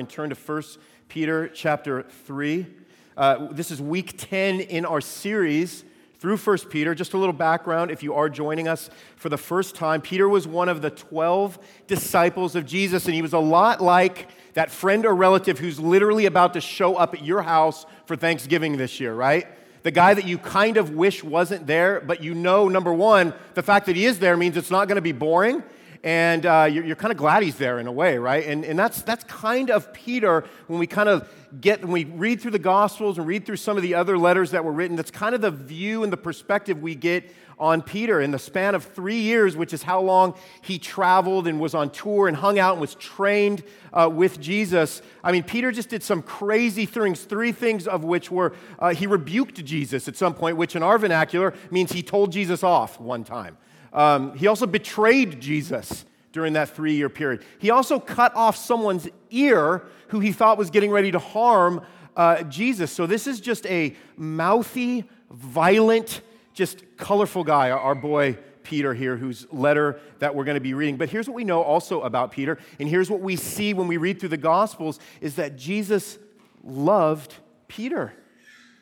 [0.00, 0.62] and turn to 1
[1.08, 2.68] Peter chapter 3.
[3.16, 5.82] Uh, this is week 10 in our series
[6.20, 6.94] through 1 Peter.
[6.94, 10.00] Just a little background if you are joining us for the first time.
[10.00, 11.58] Peter was one of the 12
[11.88, 16.26] disciples of Jesus, and he was a lot like that friend or relative who's literally
[16.26, 19.48] about to show up at your house for Thanksgiving this year, right?
[19.82, 23.64] The guy that you kind of wish wasn't there, but you know, number one, the
[23.64, 25.64] fact that he is there means it's not going to be boring
[26.08, 28.46] and uh, you're, you're kind of glad he's there in a way, right?
[28.46, 31.28] And, and that's, that's kind of Peter when we kind of
[31.60, 34.52] get, when we read through the Gospels and read through some of the other letters
[34.52, 38.22] that were written, that's kind of the view and the perspective we get on Peter
[38.22, 41.90] in the span of three years, which is how long he traveled and was on
[41.90, 45.02] tour and hung out and was trained uh, with Jesus.
[45.22, 49.06] I mean, Peter just did some crazy things, three things of which were uh, he
[49.06, 53.24] rebuked Jesus at some point, which in our vernacular means he told Jesus off one
[53.24, 53.58] time.
[53.98, 57.44] Um, he also betrayed Jesus during that three year period.
[57.58, 61.82] He also cut off someone's ear who he thought was getting ready to harm
[62.16, 62.92] uh, Jesus.
[62.92, 66.20] So this is just a mouthy, violent,
[66.54, 70.96] just colorful guy, our boy Peter here, whose letter that we're going to be reading.
[70.96, 73.96] But here's what we know also about Peter, and here's what we see when we
[73.96, 76.18] read through the Gospels is that Jesus
[76.62, 77.34] loved
[77.66, 78.12] Peter.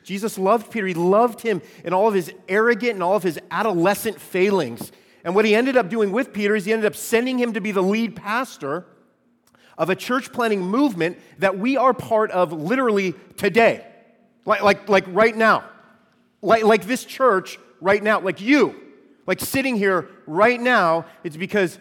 [0.03, 0.85] Jesus loved Peter.
[0.85, 4.91] He loved him in all of his arrogant and all of his adolescent failings.
[5.27, 7.59] And what he ended up doing with Peter is he ended up sending him to
[7.59, 8.85] be the lead pastor
[9.77, 13.85] of a church planning movement that we are part of literally today.
[14.45, 15.65] Like, like, like right now.
[16.41, 18.21] Like, like this church right now.
[18.21, 18.73] Like you.
[19.25, 21.05] Like sitting here right now.
[21.25, 21.77] It's because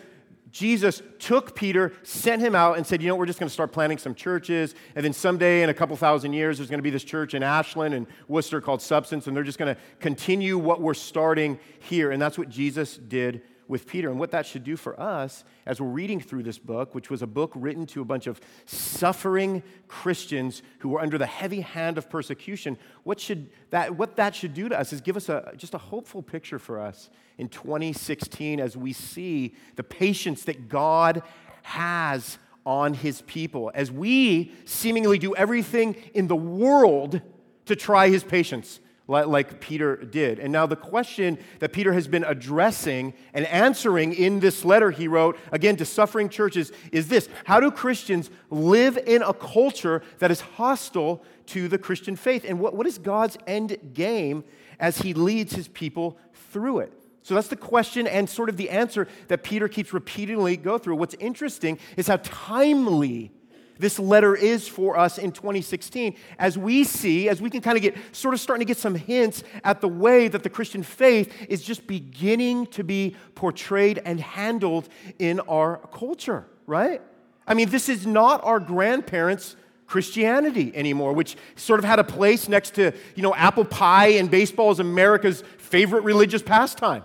[0.57, 3.73] Jesus took Peter, sent him out, and said, You know, we're just going to start
[3.73, 4.75] planting some churches.
[4.95, 7.43] And then someday, in a couple thousand years, there's going to be this church in
[7.43, 12.11] Ashland and Worcester called Substance, and they're just going to continue what we're starting here.
[12.11, 14.09] And that's what Jesus did with Peter.
[14.09, 17.23] And what that should do for us as we're reading through this book, which was
[17.23, 21.99] a book written to a bunch of suffering Christians who were under the heavy hand
[21.99, 25.53] of persecution, what, should that, what that should do to us is give us a,
[25.57, 31.23] just a hopeful picture for us in 2016 as we see the patience that God
[31.63, 37.21] has on his people, as we seemingly do everything in the world
[37.67, 40.39] to try his patience like Peter did.
[40.39, 45.07] And now, the question that Peter has been addressing and answering in this letter he
[45.07, 50.31] wrote, again, to suffering churches, is this How do Christians live in a culture that
[50.31, 52.45] is hostile to the Christian faith?
[52.47, 54.45] And what, what is God's end game
[54.81, 56.19] as he leads his people
[56.51, 56.93] through it?
[57.23, 60.97] So that's the question and sort of the answer that Peter keeps repeatedly go through.
[60.97, 63.33] What's interesting is how timely
[63.79, 67.83] this letter is for us in 2016 as we see, as we can kind of
[67.83, 71.33] get sort of starting to get some hints at the way that the Christian faith
[71.49, 74.89] is just beginning to be portrayed and handled
[75.19, 77.03] in our culture, right?
[77.47, 82.49] I mean, this is not our grandparents' Christianity anymore, which sort of had a place
[82.49, 87.05] next to, you know, apple pie and baseball as America's favorite religious pastime.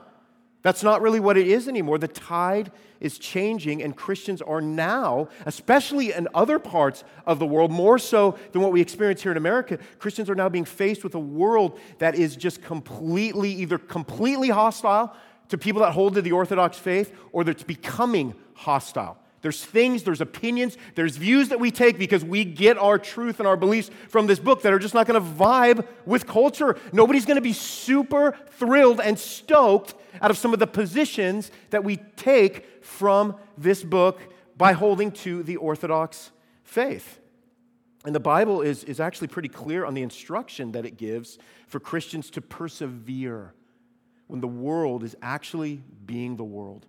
[0.63, 1.97] That's not really what it is anymore.
[1.97, 7.71] The tide is changing, and Christians are now, especially in other parts of the world,
[7.71, 11.15] more so than what we experience here in America, Christians are now being faced with
[11.15, 15.13] a world that is just completely, either completely hostile
[15.49, 20.21] to people that hold to the Orthodox faith, or that's becoming hostile there's things, there's
[20.21, 24.27] opinions, there's views that we take because we get our truth and our beliefs from
[24.27, 26.77] this book that are just not going to vibe with culture.
[26.93, 31.83] Nobody's going to be super thrilled and stoked out of some of the positions that
[31.83, 34.19] we take from this book
[34.57, 36.31] by holding to the Orthodox
[36.63, 37.19] faith.
[38.05, 41.79] And the Bible is, is actually pretty clear on the instruction that it gives for
[41.79, 43.53] Christians to persevere
[44.27, 46.87] when the world is actually being the world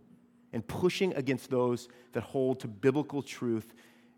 [0.53, 3.75] and pushing against those that hold to biblical truth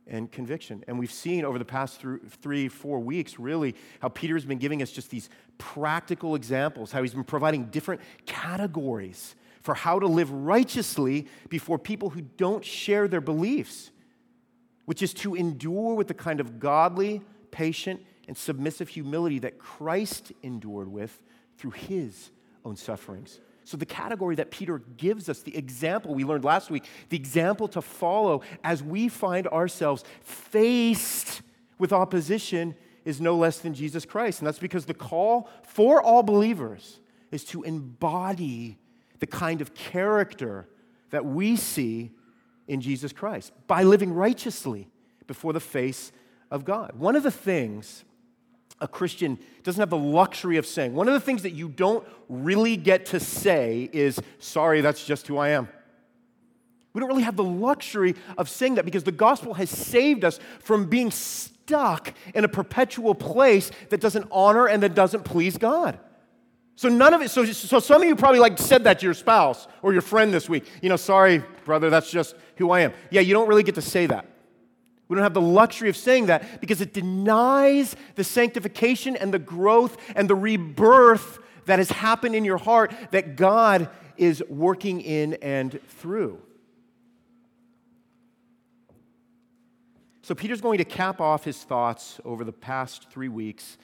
[0.07, 0.85] and conviction.
[0.87, 2.05] And we've seen over the past
[2.43, 7.15] three, four weeks, really, how Peter's been giving us just these practical examples, how he's
[7.15, 13.23] been providing different categories for how to live righteously before people who don't share their
[13.23, 13.91] beliefs,
[14.85, 20.33] which is to endure with the kind of godly, patient, and submissive humility that Christ
[20.43, 21.19] endured with
[21.57, 22.31] through his
[22.65, 23.41] own sufferings.
[23.65, 27.67] So, the category that Peter gives us, the example we learned last week, the example
[27.69, 31.43] to follow as we find ourselves faced
[31.79, 32.75] with opposition
[33.05, 34.41] is no less than Jesus Christ.
[34.41, 37.01] And that's because the call for all believers
[37.31, 38.79] is to embody
[39.19, 40.69] the kind of character
[41.11, 42.11] that we see
[42.69, 44.89] in Jesus Christ by living righteously
[45.27, 46.13] before the face
[46.51, 46.93] of God.
[46.97, 48.05] One of the things
[48.85, 50.95] a Christian doesn't have the luxury of saying.
[50.95, 55.27] One of the things that you don't really get to say is, sorry, that's just
[55.27, 55.69] who I am.
[56.93, 60.39] We don't really have the luxury of saying that because the gospel has saved us
[60.61, 65.99] from being stuck in a perpetual place that doesn't honor and that doesn't please God.
[66.77, 69.15] So none of it, so, so some of you probably like said that to your
[69.15, 70.67] spouse or your friend this week.
[70.83, 72.93] You know, sorry, brother, that's just who I am.
[73.11, 74.27] Yeah, you don't really get to say that.
[75.09, 79.39] We don't have the luxury of saying that because it denies the sanctification and the
[79.39, 85.35] growth and the rebirth that has happened in your heart that God is working in
[85.35, 86.41] and through.
[90.23, 93.77] So, Peter's going to cap off his thoughts over the past three weeks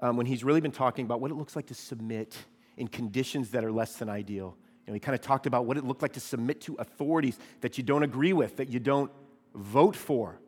[0.00, 2.34] um, when he's really been talking about what it looks like to submit
[2.78, 4.56] in conditions that are less than ideal.
[4.86, 7.76] Know, he kind of talked about what it looked like to submit to authorities that
[7.76, 9.10] you don't agree with, that you don't
[9.54, 10.38] vote for.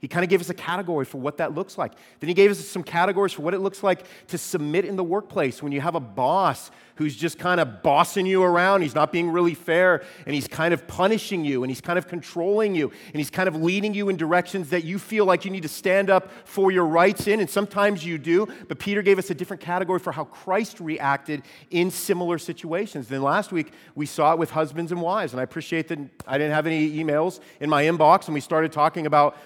[0.00, 1.92] He kind of gave us a category for what that looks like.
[2.20, 5.04] Then he gave us some categories for what it looks like to submit in the
[5.04, 8.82] workplace when you have a boss who's just kind of bossing you around.
[8.82, 12.08] He's not being really fair, and he's kind of punishing you, and he's kind of
[12.08, 15.50] controlling you, and he's kind of leading you in directions that you feel like you
[15.52, 18.48] need to stand up for your rights in, and sometimes you do.
[18.66, 23.06] But Peter gave us a different category for how Christ reacted in similar situations.
[23.06, 26.36] Then last week, we saw it with husbands and wives, and I appreciate that I
[26.36, 29.36] didn't have any emails in my inbox, and we started talking about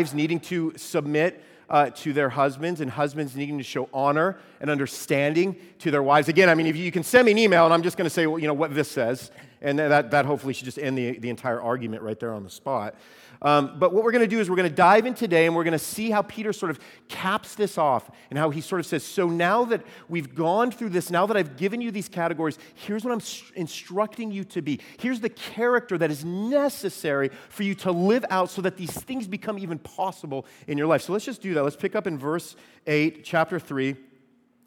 [0.00, 4.70] wives needing to submit uh, to their husbands and husbands needing to show honor and
[4.70, 6.28] understanding to their wives.
[6.28, 8.10] Again, I mean, if you can send me an email and I'm just going to
[8.10, 9.30] say, well, you know, what this says,
[9.62, 12.50] and that, that hopefully should just end the, the entire argument right there on the
[12.50, 12.94] spot.
[13.42, 15.56] Um, but what we're going to do is we're going to dive in today and
[15.56, 16.78] we're going to see how Peter sort of
[17.08, 20.90] caps this off and how he sort of says, So now that we've gone through
[20.90, 23.22] this, now that I've given you these categories, here's what I'm
[23.56, 24.80] instructing you to be.
[24.98, 29.26] Here's the character that is necessary for you to live out so that these things
[29.26, 31.02] become even possible in your life.
[31.02, 31.62] So let's just do that.
[31.62, 32.56] Let's pick up in verse
[32.86, 33.96] 8, chapter 3.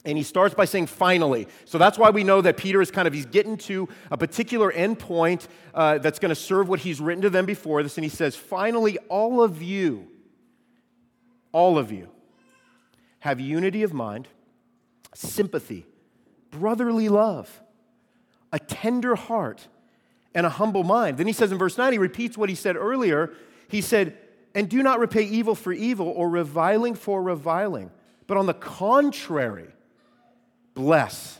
[0.05, 1.47] And he starts by saying, finally.
[1.65, 4.71] So that's why we know that Peter is kind of, he's getting to a particular
[4.71, 7.97] endpoint uh, that's going to serve what he's written to them before this.
[7.97, 10.07] And he says, finally, all of you,
[11.53, 12.09] all of you,
[13.19, 14.27] have unity of mind,
[15.13, 15.85] sympathy,
[16.51, 17.61] brotherly love,
[18.51, 19.67] a tender heart,
[20.35, 21.17] and a humble mind.
[21.17, 23.31] Then he says in verse 9, he repeats what he said earlier.
[23.69, 24.17] He said,
[24.53, 27.91] and do not repay evil for evil or reviling for reviling,
[28.27, 29.69] but on the contrary,
[30.73, 31.39] Bless,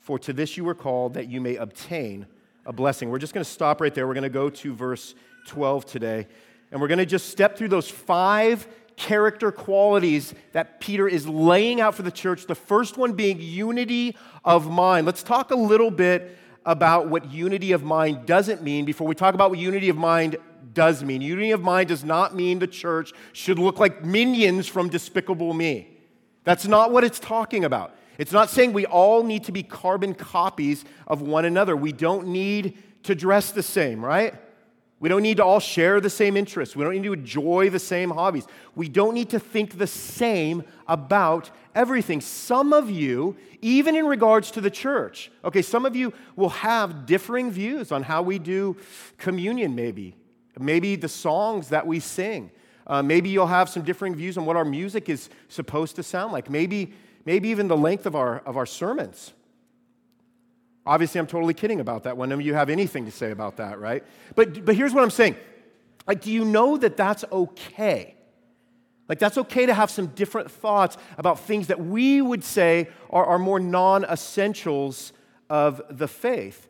[0.00, 2.26] for to this you were called that you may obtain
[2.66, 3.10] a blessing.
[3.10, 4.06] We're just going to stop right there.
[4.06, 5.14] We're going to go to verse
[5.46, 6.26] 12 today.
[6.70, 8.66] And we're going to just step through those five
[8.96, 12.46] character qualities that Peter is laying out for the church.
[12.46, 15.06] The first one being unity of mind.
[15.06, 19.34] Let's talk a little bit about what unity of mind doesn't mean before we talk
[19.34, 20.36] about what unity of mind
[20.72, 21.20] does mean.
[21.20, 25.98] Unity of mind does not mean the church should look like minions from Despicable Me.
[26.44, 27.94] That's not what it's talking about.
[28.18, 31.76] It's not saying we all need to be carbon copies of one another.
[31.76, 34.34] We don't need to dress the same, right?
[35.00, 36.76] We don't need to all share the same interests.
[36.76, 38.46] We don't need to enjoy the same hobbies.
[38.76, 42.20] We don't need to think the same about everything.
[42.20, 47.04] Some of you, even in regards to the church, okay, some of you will have
[47.04, 48.76] differing views on how we do
[49.18, 50.14] communion, maybe.
[50.56, 52.52] Maybe the songs that we sing.
[52.86, 56.32] Uh, maybe you'll have some differing views on what our music is supposed to sound
[56.32, 56.48] like.
[56.48, 56.92] Maybe
[57.24, 59.32] maybe even the length of our, of our sermons.
[60.84, 62.16] Obviously, I'm totally kidding about that.
[62.16, 64.04] When you have anything to say about that, right?
[64.34, 65.36] But, but here's what I'm saying.
[66.06, 68.16] Like, do you know that that's okay?
[69.08, 73.24] Like, that's okay to have some different thoughts about things that we would say are,
[73.24, 75.12] are more non essentials
[75.48, 76.66] of the faith.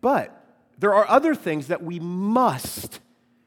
[0.00, 0.44] But
[0.78, 3.00] there are other things that we must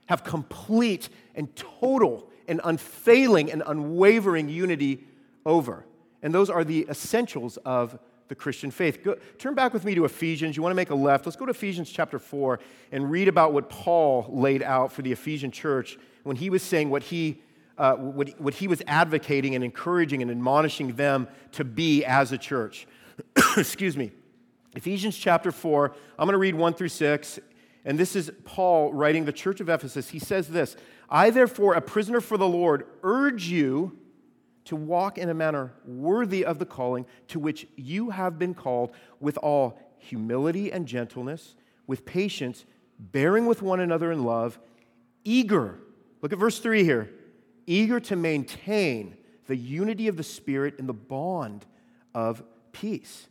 [0.07, 5.05] have complete and total and unfailing and unwavering unity
[5.45, 5.86] over.
[6.21, 7.97] And those are the essentials of
[8.27, 9.03] the Christian faith.
[9.03, 10.55] Go, turn back with me to Ephesians.
[10.55, 11.25] You want to make a left.
[11.25, 12.59] Let's go to Ephesians chapter 4
[12.91, 16.89] and read about what Paul laid out for the Ephesian church when he was saying
[16.89, 17.41] what he,
[17.77, 22.38] uh, what, what he was advocating and encouraging and admonishing them to be as a
[22.38, 22.88] church.
[23.57, 24.11] Excuse me.
[24.75, 27.39] Ephesians chapter 4, I'm going to read 1 through 6.
[27.85, 30.09] And this is Paul writing the church of Ephesus.
[30.09, 30.75] He says this
[31.09, 33.97] I, therefore, a prisoner for the Lord, urge you
[34.69, 38.91] to walk in a manner worthy of the calling to which you have been called,
[39.19, 41.55] with all humility and gentleness,
[41.88, 42.65] with patience,
[42.99, 44.59] bearing with one another in love,
[45.23, 45.79] eager.
[46.21, 47.09] Look at verse 3 here
[47.65, 51.65] eager to maintain the unity of the Spirit in the bond
[52.13, 53.27] of peace.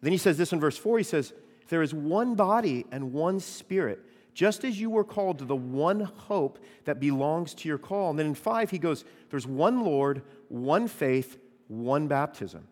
[0.00, 1.32] Then he says this in verse 4 he says,
[1.70, 4.00] There is one body and one Spirit
[4.38, 8.10] just as you were called to the one hope that belongs to your call.
[8.10, 12.68] And then in five, he goes, There's one Lord, one faith, one baptism,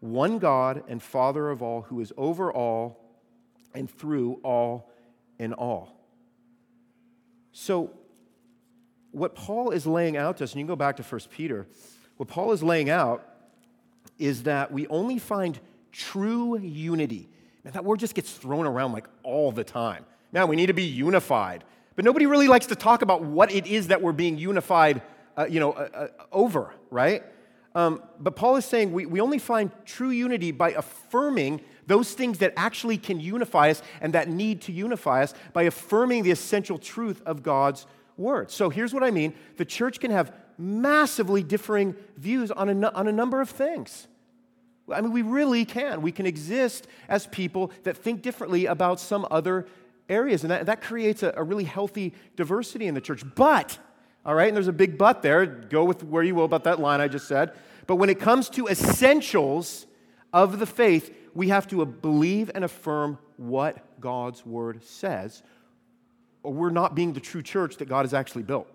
[0.00, 2.98] one God and Father of all, who is over all
[3.74, 4.90] and through all
[5.38, 6.00] in all.
[7.52, 7.90] So,
[9.10, 11.66] what Paul is laying out to us, and you can go back to 1 Peter,
[12.16, 13.22] what Paul is laying out
[14.18, 15.60] is that we only find
[15.92, 17.28] true unity.
[17.64, 20.06] Man, that word just gets thrown around like all the time.
[20.36, 21.64] Man, we need to be unified.
[21.94, 25.00] But nobody really likes to talk about what it is that we're being unified,
[25.34, 27.22] uh, you know, uh, uh, over, right?
[27.74, 32.36] Um, but Paul is saying we, we only find true unity by affirming those things
[32.40, 36.76] that actually can unify us and that need to unify us by affirming the essential
[36.76, 37.86] truth of God's
[38.18, 38.50] word.
[38.50, 43.08] So here's what I mean the church can have massively differing views on a, on
[43.08, 44.06] a number of things.
[44.92, 46.02] I mean, we really can.
[46.02, 49.66] We can exist as people that think differently about some other
[50.08, 53.22] areas, and that, that creates a, a really healthy diversity in the church.
[53.34, 53.78] But,
[54.24, 55.46] all right, and there's a big but there.
[55.46, 57.52] Go with where you will about that line I just said.
[57.86, 59.86] But when it comes to essentials
[60.32, 65.42] of the faith, we have to uh, believe and affirm what God's word says,
[66.42, 68.68] or we're not being the true church that God has actually built.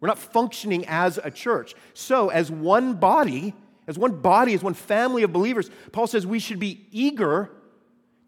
[0.00, 1.74] We're not functioning as a church.
[1.92, 3.54] So, as one body,
[3.86, 7.50] as one body, as one family of believers, Paul says we should be eager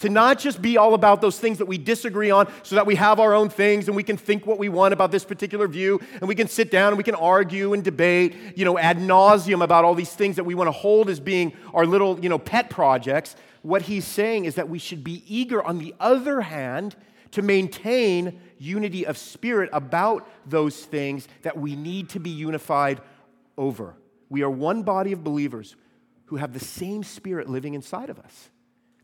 [0.02, 2.97] to not just be all about those things that we disagree on so that we
[2.97, 6.00] have our own things and we can think what we want about this particular view
[6.14, 9.62] and we can sit down and we can argue and debate, you know, ad nauseum
[9.62, 12.38] about all these things that we want to hold as being our little, you know,
[12.38, 13.37] pet projects.
[13.62, 16.97] What he's saying is that we should be eager, on the other hand,
[17.30, 23.00] to maintain unity of spirit about those things that we need to be unified
[23.56, 23.94] over.
[24.28, 25.76] We are one body of believers
[26.26, 28.50] who have the same spirit living inside of us.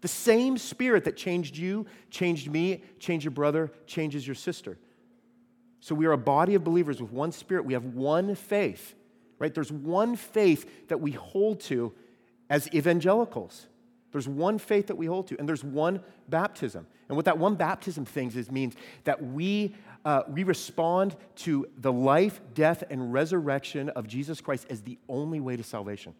[0.00, 4.78] The same spirit that changed you, changed me, changed your brother, changes your sister.
[5.80, 7.64] So we are a body of believers with one spirit.
[7.64, 8.94] We have one faith,
[9.38, 9.52] right?
[9.52, 11.92] There's one faith that we hold to
[12.50, 13.66] as evangelicals.
[14.12, 16.86] There's one faith that we hold to, and there's one baptism.
[17.08, 18.74] And what that one baptism things is means
[19.04, 19.74] that we,
[20.04, 25.40] uh, we respond to the life, death, and resurrection of Jesus Christ as the only
[25.40, 26.14] way to salvation.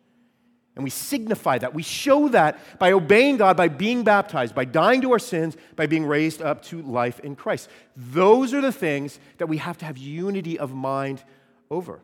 [0.79, 1.75] And we signify that.
[1.75, 5.89] We show that by obeying God, by being baptized, by dying to our sins, by
[5.89, 7.69] being raised up to life in Christ.
[7.97, 11.25] Those are the things that we have to have unity of mind
[11.69, 12.01] over.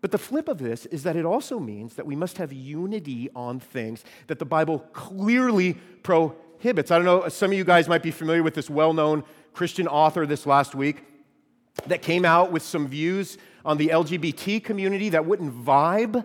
[0.00, 3.28] But the flip of this is that it also means that we must have unity
[3.34, 5.74] on things that the Bible clearly
[6.04, 6.92] prohibits.
[6.92, 9.24] I don't know, some of you guys might be familiar with this well known
[9.54, 11.02] Christian author this last week
[11.86, 16.24] that came out with some views on the LGBT community that wouldn't vibe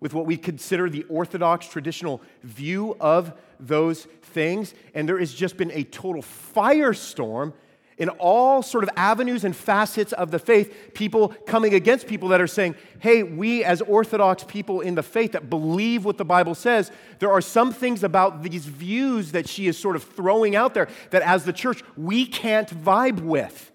[0.00, 4.74] with what we consider the orthodox traditional view of those things.
[4.94, 7.52] And there has just been a total firestorm
[7.98, 12.40] in all sort of avenues and facets of the faith, people coming against people that
[12.40, 16.54] are saying, hey, we as Orthodox people in the faith that believe what the Bible
[16.54, 20.74] says, there are some things about these views that she is sort of throwing out
[20.74, 23.72] there that as the church, we can't vibe with.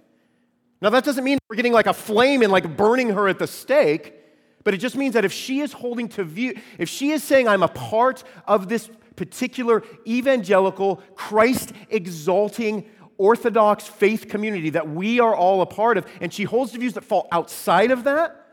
[0.81, 3.47] Now, that doesn't mean we're getting like a flame and like burning her at the
[3.47, 4.15] stake.
[4.63, 7.47] But it just means that if she is holding to view, if she is saying,
[7.47, 15.35] I'm a part of this particular evangelical, Christ exalting, orthodox faith community that we are
[15.35, 18.43] all a part of, and she holds to views that fall outside of that,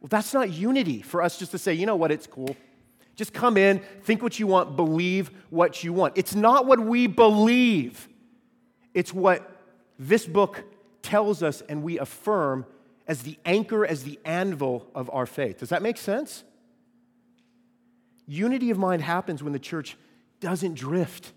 [0.00, 2.56] well, that's not unity for us just to say, you know what, it's cool.
[3.16, 6.16] Just come in, think what you want, believe what you want.
[6.16, 8.08] It's not what we believe,
[8.94, 9.50] it's what
[9.98, 10.64] this book
[11.02, 12.64] tells us and we affirm
[13.08, 15.58] as the anchor, as the anvil of our faith.
[15.58, 16.44] Does that make sense?
[18.26, 19.96] Unity of mind happens when the church
[20.40, 21.32] doesn't drift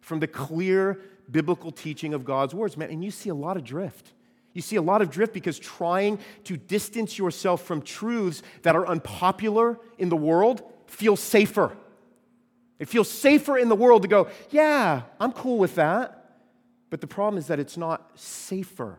[0.00, 2.76] from the clear biblical teaching of God's words.
[2.76, 4.12] Man, and you see a lot of drift.
[4.52, 8.86] You see a lot of drift because trying to distance yourself from truths that are
[8.86, 11.76] unpopular in the world feels safer.
[12.78, 16.16] It feels safer in the world to go, yeah, I'm cool with that.
[16.88, 18.98] But the problem is that it's not safer.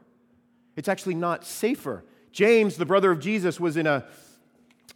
[0.75, 2.03] It's actually not safer.
[2.31, 4.05] James, the brother of Jesus, was in a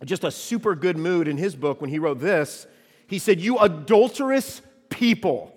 [0.04, 2.68] just a super good mood in his book when he wrote this.
[3.08, 5.56] He said, You adulterous people.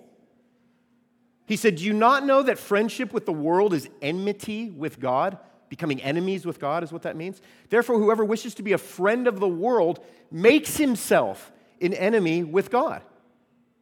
[1.45, 5.37] He said, Do you not know that friendship with the world is enmity with God?
[5.67, 7.41] Becoming enemies with God is what that means.
[7.69, 12.71] Therefore, whoever wishes to be a friend of the world makes himself an enemy with
[12.71, 13.01] God.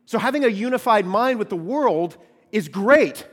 [0.06, 2.18] So, having a unified mind with the world
[2.52, 3.26] is great,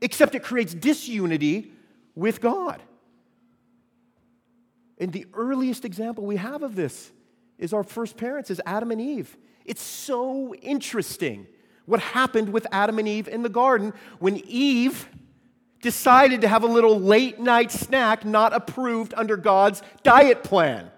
[0.00, 1.72] except it creates disunity
[2.18, 2.82] with God.
[4.98, 7.12] And the earliest example we have of this
[7.58, 9.36] is our first parents, is Adam and Eve.
[9.64, 11.46] It's so interesting
[11.86, 15.08] what happened with Adam and Eve in the garden when Eve
[15.80, 20.90] decided to have a little late night snack not approved under God's diet plan.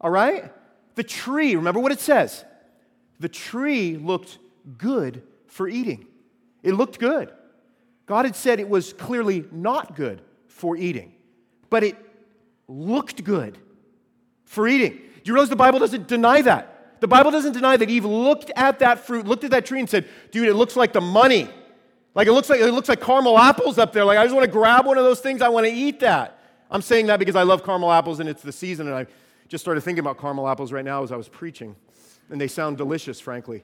[0.00, 0.52] All right?
[0.94, 2.44] The tree, remember what it says?
[3.18, 4.38] The tree looked
[4.78, 6.06] good for eating.
[6.62, 7.32] It looked good.
[8.06, 10.22] God had said it was clearly not good
[10.56, 11.12] for eating,
[11.68, 11.96] but it
[12.66, 13.58] looked good
[14.44, 14.92] for eating.
[14.92, 17.00] Do you realize the Bible doesn't deny that?
[17.00, 19.88] The Bible doesn't deny that Eve looked at that fruit, looked at that tree, and
[19.88, 21.48] said, Dude, it looks like the money.
[22.14, 24.04] Like it looks like it looks like caramel apples up there.
[24.04, 25.42] Like I just want to grab one of those things.
[25.42, 26.40] I want to eat that.
[26.70, 29.06] I'm saying that because I love caramel apples and it's the season, and I
[29.48, 31.76] just started thinking about caramel apples right now as I was preaching.
[32.30, 33.62] And they sound delicious, frankly.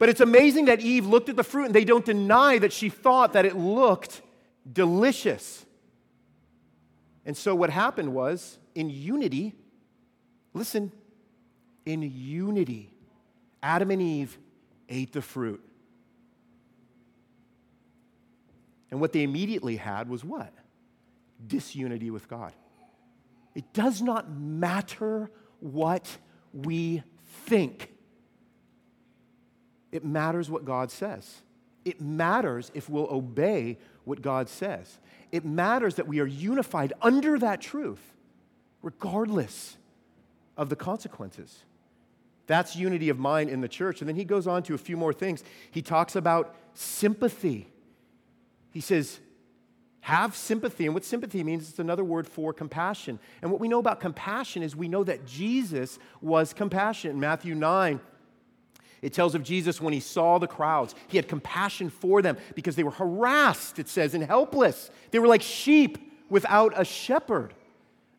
[0.00, 2.88] But it's amazing that Eve looked at the fruit and they don't deny that she
[2.88, 4.20] thought that it looked
[4.72, 5.64] delicious.
[7.24, 9.54] And so what happened was, in unity,
[10.54, 10.92] listen,
[11.84, 12.92] in unity,
[13.62, 14.38] Adam and Eve
[14.88, 15.62] ate the fruit.
[18.90, 20.52] And what they immediately had was what?
[21.46, 22.52] Disunity with God.
[23.54, 26.16] It does not matter what
[26.52, 27.02] we
[27.46, 27.92] think,
[29.92, 31.42] it matters what God says.
[31.84, 34.98] It matters if we'll obey what God says.
[35.30, 38.00] It matters that we are unified under that truth,
[38.82, 39.76] regardless
[40.56, 41.64] of the consequences.
[42.46, 44.00] That's unity of mind in the church.
[44.00, 45.44] And then he goes on to a few more things.
[45.70, 47.68] He talks about sympathy.
[48.72, 49.20] He says,
[50.00, 50.86] have sympathy.
[50.86, 53.18] And what sympathy means, it's another word for compassion.
[53.42, 57.14] And what we know about compassion is we know that Jesus was compassionate.
[57.14, 58.00] In Matthew 9,
[59.02, 62.76] it tells of Jesus when he saw the crowds, he had compassion for them because
[62.76, 64.90] they were harassed, it says, and helpless.
[65.10, 67.54] They were like sheep without a shepherd.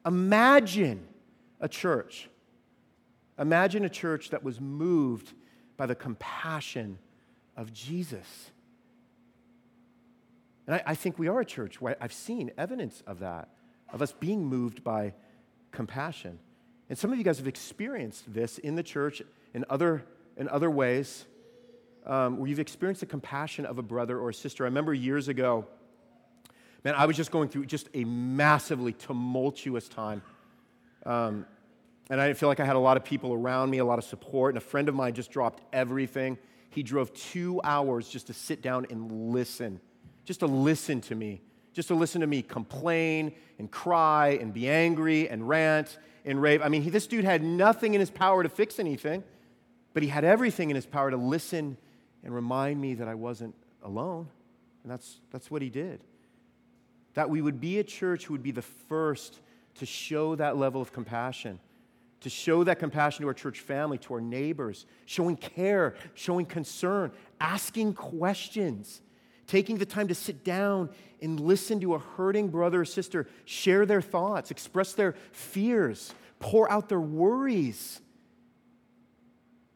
[0.05, 1.07] Imagine
[1.59, 2.29] a church.
[3.37, 5.33] Imagine a church that was moved
[5.77, 6.97] by the compassion
[7.55, 8.51] of Jesus.
[10.67, 13.49] And I, I think we are a church where I've seen evidence of that,
[13.91, 15.13] of us being moved by
[15.71, 16.39] compassion.
[16.89, 19.21] And some of you guys have experienced this in the church
[19.53, 20.03] and other
[20.39, 21.25] in other ways
[22.07, 24.63] um, where you've experienced the compassion of a brother or a sister.
[24.63, 25.67] I remember years ago,
[26.83, 30.23] man, I was just going through just a massively tumultuous time.
[31.05, 31.45] Um,
[32.09, 33.99] and I didn't feel like I had a lot of people around me, a lot
[33.99, 34.55] of support.
[34.55, 36.37] And a friend of mine just dropped everything.
[36.71, 39.79] He drove two hours just to sit down and listen,
[40.25, 41.41] just to listen to me,
[41.73, 46.61] just to listen to me complain and cry and be angry and rant and rave.
[46.63, 49.23] I mean, he, this dude had nothing in his power to fix anything.
[49.99, 51.75] But he had everything in his power to listen
[52.23, 54.29] and remind me that I wasn't alone.
[54.83, 56.05] And that's, that's what he did.
[57.15, 59.41] That we would be a church who would be the first
[59.75, 61.59] to show that level of compassion,
[62.21, 67.11] to show that compassion to our church family, to our neighbors, showing care, showing concern,
[67.41, 69.01] asking questions,
[69.47, 70.89] taking the time to sit down
[71.21, 76.71] and listen to a hurting brother or sister share their thoughts, express their fears, pour
[76.71, 77.99] out their worries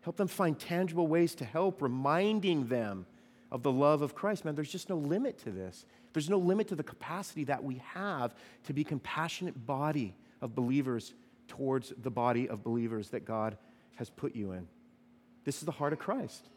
[0.03, 3.05] Help them find tangible ways to help, reminding them
[3.51, 4.43] of the love of Christ.
[4.43, 5.85] Man, there's just no limit to this.
[6.11, 8.35] There's no limit to the capacity that we have
[8.65, 11.13] to be compassionate body of believers
[11.47, 13.57] towards the body of believers that God
[13.95, 14.67] has put you in.
[15.45, 16.49] This is the heart of Christ.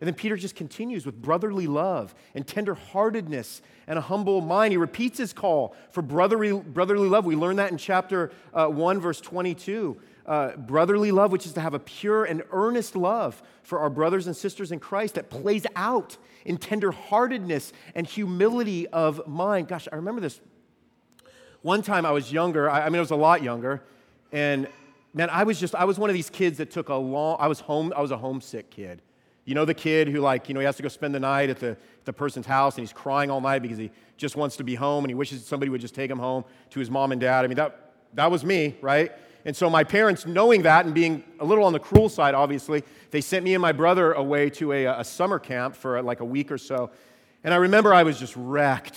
[0.00, 4.70] And then Peter just continues with brotherly love and tenderheartedness and a humble mind.
[4.70, 7.24] He repeats his call for brotherly, brotherly love.
[7.24, 11.60] We learn that in chapter uh, 1, verse 22 uh, brotherly love, which is to
[11.60, 15.66] have a pure and earnest love for our brothers and sisters in Christ that plays
[15.74, 19.68] out in tenderheartedness and humility of mind.
[19.68, 20.40] Gosh, I remember this.
[21.62, 23.82] One time I was younger, I, I mean, I was a lot younger,
[24.30, 24.68] and
[25.14, 27.48] man, I was just, I was one of these kids that took a long, I
[27.48, 29.00] was home, I was a homesick kid.
[29.46, 31.48] You know the kid who, like, you know, he has to go spend the night
[31.48, 34.64] at the, the person's house and he's crying all night because he just wants to
[34.64, 37.20] be home and he wishes somebody would just take him home to his mom and
[37.20, 37.46] dad.
[37.46, 39.10] I mean, that, that was me, right?
[39.44, 42.82] And so my parents, knowing that and being a little on the cruel side, obviously,
[43.10, 46.24] they sent me and my brother away to a, a summer camp for like a
[46.24, 46.90] week or so.
[47.44, 48.96] And I remember I was just wrecked.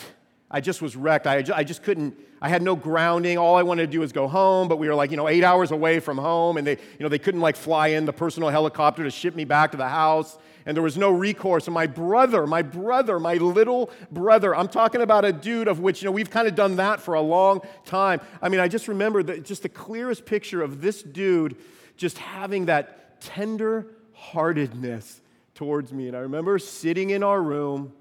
[0.51, 1.25] I just was wrecked.
[1.25, 3.37] I just, I just couldn't, I had no grounding.
[3.37, 5.43] All I wanted to do was go home, but we were like, you know, eight
[5.43, 8.49] hours away from home, and they, you know, they couldn't like fly in the personal
[8.49, 11.67] helicopter to ship me back to the house and there was no recourse.
[11.67, 16.01] And my brother, my brother, my little brother, I'm talking about a dude of which,
[16.01, 18.21] you know, we've kind of done that for a long time.
[18.41, 21.57] I mean, I just remember that just the clearest picture of this dude
[21.97, 25.21] just having that tender heartedness
[25.55, 26.07] towards me.
[26.07, 27.93] And I remember sitting in our room.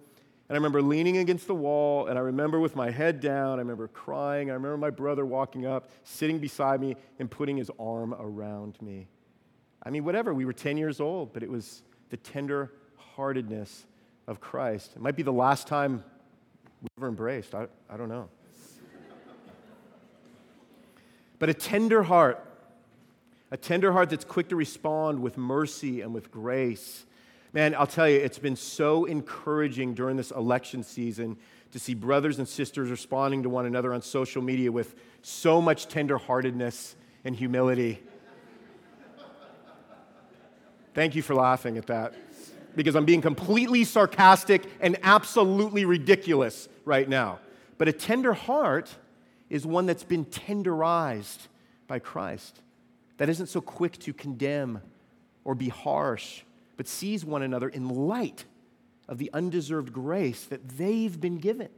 [0.51, 3.63] And I remember leaning against the wall, and I remember with my head down, I
[3.63, 4.51] remember crying.
[4.51, 9.07] I remember my brother walking up, sitting beside me, and putting his arm around me.
[9.81, 13.87] I mean, whatever, we were 10 years old, but it was, the tender heartedness
[14.27, 14.95] of Christ.
[14.97, 16.03] It might be the last time
[16.83, 17.55] we ever embraced.
[17.55, 18.29] I, I don't know.
[21.39, 22.45] but a tender heart,
[23.53, 27.07] a tender heart that's quick to respond with mercy and with grace.
[27.53, 31.37] Man, I'll tell you, it's been so encouraging during this election season
[31.73, 35.89] to see brothers and sisters responding to one another on social media with so much
[35.89, 38.01] tenderheartedness and humility.
[40.95, 42.15] Thank you for laughing at that
[42.77, 47.41] because I'm being completely sarcastic and absolutely ridiculous right now.
[47.79, 48.95] But a tender heart
[49.49, 51.49] is one that's been tenderized
[51.89, 52.61] by Christ,
[53.17, 54.81] that isn't so quick to condemn
[55.45, 56.43] or be harsh,
[56.81, 58.47] but sees one another in light
[59.07, 61.69] of the undeserved grace that they've been given.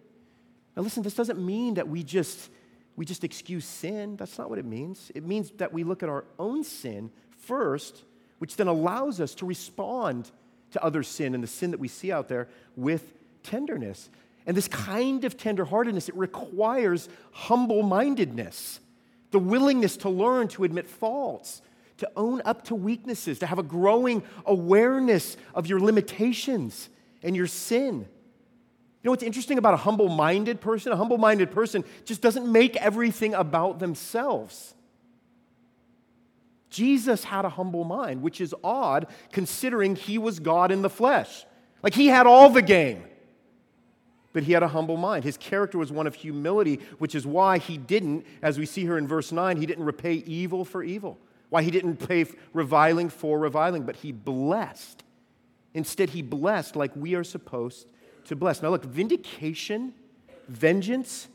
[0.76, 2.50] Now, listen, this doesn't mean that we just,
[2.94, 4.14] we just excuse sin.
[4.14, 5.10] That's not what it means.
[5.12, 8.04] It means that we look at our own sin first,
[8.38, 10.30] which then allows us to respond
[10.70, 13.12] to other sin and the sin that we see out there with
[13.42, 14.08] tenderness.
[14.46, 18.78] And this kind of tenderheartedness, it requires humble mindedness,
[19.32, 21.60] the willingness to learn to admit faults,
[22.02, 26.88] to own up to weaknesses, to have a growing awareness of your limitations
[27.22, 28.00] and your sin.
[28.00, 30.92] You know what's interesting about a humble minded person?
[30.92, 34.74] A humble minded person just doesn't make everything about themselves.
[36.70, 41.44] Jesus had a humble mind, which is odd considering he was God in the flesh.
[41.84, 43.04] Like he had all the game,
[44.32, 45.22] but he had a humble mind.
[45.22, 48.98] His character was one of humility, which is why he didn't, as we see here
[48.98, 51.18] in verse 9, he didn't repay evil for evil.
[51.52, 55.04] Why he didn't pay reviling for reviling, but he blessed.
[55.74, 57.88] Instead, he blessed like we are supposed
[58.24, 58.62] to bless.
[58.62, 59.92] Now, look, vindication,
[60.48, 61.28] vengeance,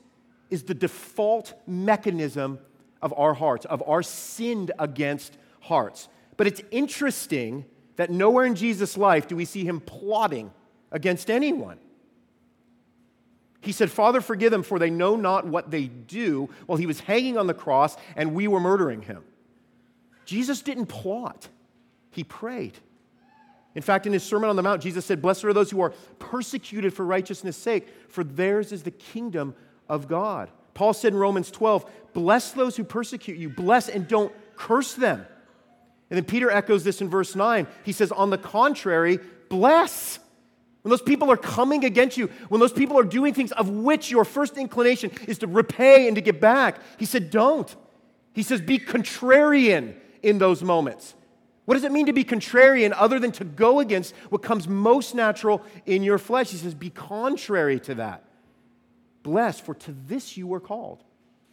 [0.50, 2.58] is the default mechanism
[3.00, 6.10] of our hearts, of our sinned against hearts.
[6.36, 7.66] But it's interesting
[7.98, 10.50] that nowhere in Jesus' life do we see him plotting
[10.92, 11.78] against anyone.
[13.62, 17.02] He said, Father, forgive them, for they know not what they do, while he was
[17.02, 19.24] hanging on the cross and we were murdering him.
[20.28, 21.48] Jesus didn't plot,
[22.12, 22.78] he prayed.
[23.76, 25.92] In fact, in his Sermon on the Mount, Jesus said, Blessed are those who are
[26.20, 29.56] persecuted for righteousness' sake, for theirs is the kingdom
[29.88, 30.50] of God.
[30.74, 35.26] Paul said in Romans 12, Bless those who persecute you, bless and don't curse them.
[36.10, 37.66] And then Peter echoes this in verse 9.
[37.86, 40.20] He says, On the contrary, bless.
[40.82, 44.12] When those people are coming against you, when those people are doing things of which
[44.12, 47.74] your first inclination is to repay and to get back, he said, Don't.
[48.34, 49.96] He says, Be contrarian
[50.28, 51.16] in those moments.
[51.64, 55.16] What does it mean to be contrarian other than to go against what comes most
[55.16, 56.52] natural in your flesh?
[56.52, 58.24] He says, Be contrary to that.
[59.24, 61.04] Blessed, for to this you were called.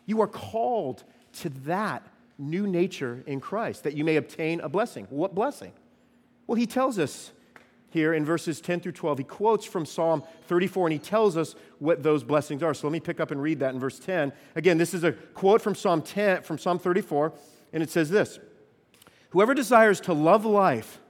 [0.07, 2.03] You are called to that
[2.37, 5.07] new nature in Christ, that you may obtain a blessing.
[5.09, 5.73] What blessing?
[6.47, 7.33] Well, he tells us
[7.91, 9.19] here in verses 10 through 12.
[9.19, 12.75] He quotes from Psalm 34 and he tells us what those blessings are.
[12.75, 14.33] So let me pick up and read that in verse 10.
[14.57, 17.33] Again, this is a quote from Psalm 10 from Psalm 34
[17.73, 18.41] and it says this.
[19.35, 21.01] Whoever desires to love life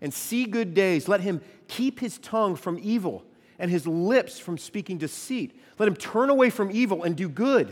[0.00, 3.22] and see good days, let him keep his tongue from evil
[3.58, 5.60] and his lips from speaking deceit.
[5.78, 7.68] Let him turn away from evil and do good.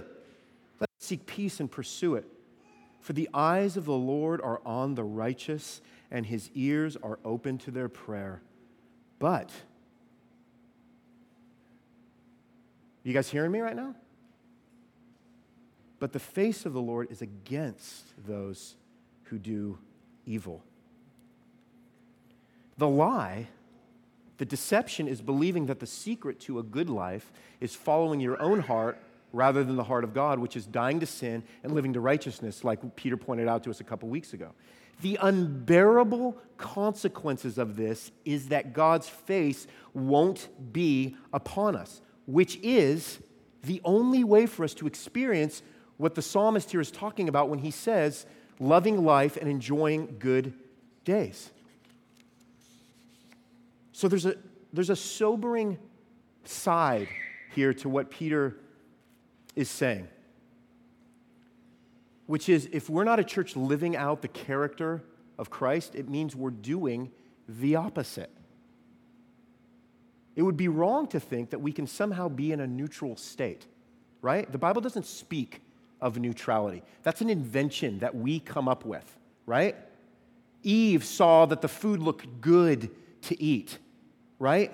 [0.78, 2.26] Let him seek peace and pursue it.
[3.00, 7.56] For the eyes of the Lord are on the righteous, and his ears are open
[7.58, 8.42] to their prayer.
[9.18, 9.52] But,
[13.04, 13.94] you guys hearing me right now?
[15.98, 18.76] But the face of the Lord is against those
[19.24, 19.78] who do
[20.26, 20.62] evil.
[22.76, 23.48] The lie,
[24.38, 28.60] the deception, is believing that the secret to a good life is following your own
[28.60, 28.98] heart
[29.32, 32.64] rather than the heart of God, which is dying to sin and living to righteousness,
[32.64, 34.50] like Peter pointed out to us a couple weeks ago.
[35.02, 43.18] The unbearable consequences of this is that God's face won't be upon us, which is
[43.64, 45.62] the only way for us to experience
[45.96, 48.26] what the psalmist here is talking about when he says,
[48.58, 50.54] loving life and enjoying good
[51.04, 51.50] days.
[53.92, 54.34] So there's a,
[54.72, 55.78] there's a sobering
[56.44, 57.08] side
[57.54, 58.56] here to what Peter
[59.54, 60.08] is saying,
[62.26, 65.02] which is if we're not a church living out the character
[65.38, 67.10] of Christ, it means we're doing
[67.48, 68.30] the opposite.
[70.36, 73.66] It would be wrong to think that we can somehow be in a neutral state,
[74.20, 74.50] right?
[74.50, 75.60] The Bible doesn't speak
[76.04, 76.82] of neutrality.
[77.02, 79.74] That's an invention that we come up with, right?
[80.62, 82.90] Eve saw that the food looked good
[83.22, 83.78] to eat,
[84.38, 84.70] right?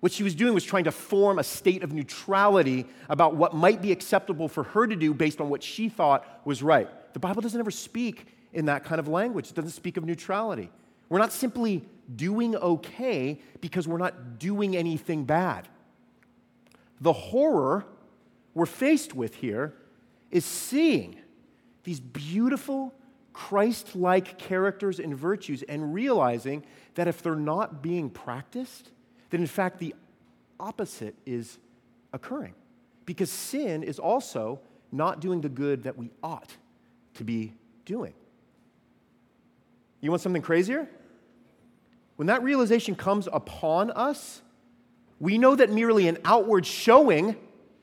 [0.00, 3.80] What she was doing was trying to form a state of neutrality about what might
[3.80, 6.88] be acceptable for her to do based on what she thought was right.
[7.14, 10.70] The Bible doesn't ever speak in that kind of language, it doesn't speak of neutrality.
[11.08, 15.68] We're not simply doing okay because we're not doing anything bad.
[17.00, 17.86] The horror
[18.54, 19.74] we're faced with here
[20.30, 21.16] is seeing
[21.84, 22.94] these beautiful
[23.32, 26.64] Christ like characters and virtues and realizing
[26.94, 28.90] that if they're not being practiced,
[29.30, 29.94] then in fact the
[30.58, 31.58] opposite is
[32.12, 32.54] occurring.
[33.06, 34.60] Because sin is also
[34.92, 36.56] not doing the good that we ought
[37.14, 38.14] to be doing.
[40.00, 40.88] You want something crazier?
[42.16, 44.42] When that realization comes upon us,
[45.18, 47.36] we know that merely an outward showing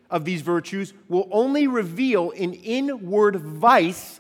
[0.10, 4.20] of these virtues will only reveal an inward vice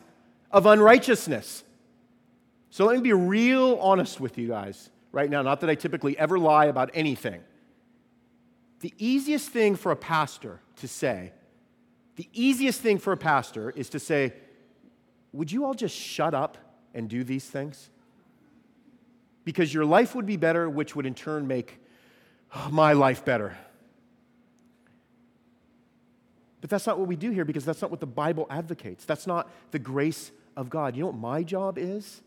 [0.52, 1.64] of unrighteousness.
[2.70, 5.42] So let me be real honest with you guys right now.
[5.42, 7.42] Not that I typically ever lie about anything.
[8.82, 11.32] The easiest thing for a pastor to say,
[12.16, 14.34] the easiest thing for a pastor is to say,
[15.34, 16.58] Would you all just shut up
[16.94, 17.90] and do these things?
[19.44, 21.80] Because your life would be better, which would in turn make
[22.70, 23.58] my life better.
[26.62, 29.06] But that's not what we do here because that's not what the Bible advocates.
[29.06, 30.96] That's not the grace of God.
[30.96, 32.22] You know what my job is?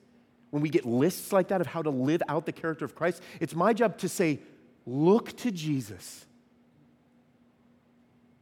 [0.51, 3.23] When we get lists like that of how to live out the character of Christ,
[3.41, 4.41] it's my job to say,
[4.87, 6.27] look to Jesus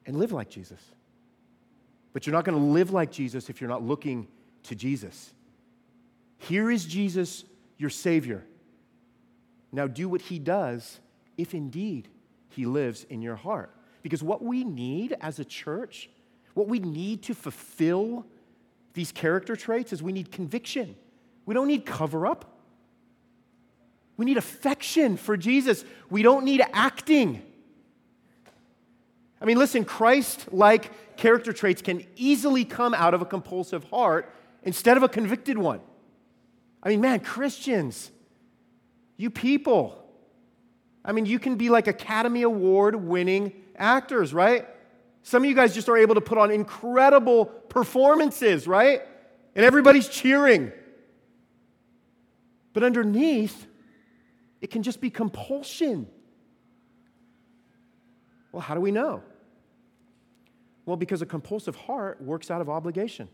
[0.07, 0.81] and live like Jesus.
[2.12, 4.27] But you're not going to live like Jesus if you're not looking
[4.64, 5.33] to Jesus.
[6.38, 7.44] Here is Jesus,
[7.77, 8.44] your Savior.
[9.72, 11.01] Now do what He does
[11.37, 12.09] if indeed
[12.51, 13.70] He lives in your heart.
[14.03, 16.09] Because what we need as a church,
[16.55, 18.27] what we need to fulfill
[18.95, 20.97] these character traits is we need conviction.
[21.47, 22.45] We don't need cover up.
[24.17, 25.85] We need affection for Jesus.
[26.11, 27.43] We don't need acting.
[29.41, 34.33] I mean, listen, Christ like character traits can easily come out of a compulsive heart
[34.63, 35.81] instead of a convicted one.
[36.83, 38.11] I mean, man, Christians,
[39.17, 40.05] you people,
[41.05, 44.67] I mean, you can be like Academy Award winning actors, right?
[45.23, 49.03] Some of you guys just are able to put on incredible performances, right?
[49.55, 50.73] And everybody's cheering.
[52.73, 53.67] But underneath,
[54.61, 56.07] it can just be compulsion.
[58.53, 59.23] Well, how do we know?
[60.87, 63.29] Well, because a compulsive heart works out of obligation.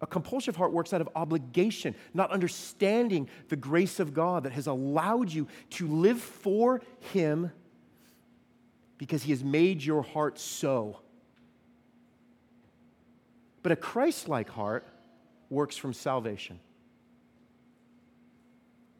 [0.00, 4.66] A compulsive heart works out of obligation, not understanding the grace of God that has
[4.66, 7.50] allowed you to live for Him
[8.98, 11.00] because He has made your heart so.
[13.62, 14.86] But a Christ like heart
[15.50, 16.60] works from salvation.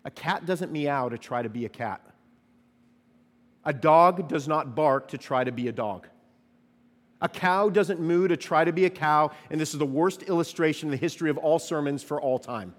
[0.04, 2.00] A cat doesn't meow to try to be a cat.
[3.64, 6.06] A dog does not bark to try to be a dog.
[7.20, 10.22] A cow doesn't moo to try to be a cow, and this is the worst
[10.24, 12.74] illustration in the history of all sermons for all time.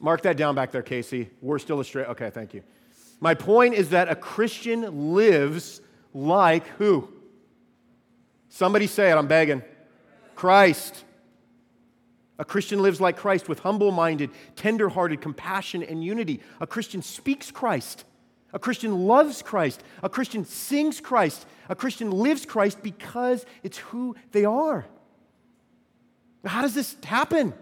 [0.00, 1.30] Mark that down back there, Casey.
[1.40, 2.10] Worst illustration.
[2.10, 2.62] Okay, thank you.
[3.24, 5.80] My point is that a Christian lives
[6.12, 7.08] like who?
[8.50, 9.62] Somebody say it, I'm begging.
[10.34, 11.04] Christ.
[12.38, 16.42] A Christian lives like Christ with humble minded, tender hearted compassion and unity.
[16.60, 18.04] A Christian speaks Christ.
[18.52, 19.82] A Christian loves Christ.
[20.02, 21.46] A Christian sings Christ.
[21.70, 24.84] A Christian lives Christ because it's who they are.
[26.44, 27.54] How does this happen?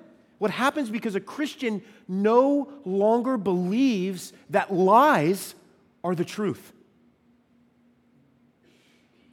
[0.43, 5.55] What happens because a Christian no longer believes that lies
[6.03, 6.73] are the truth.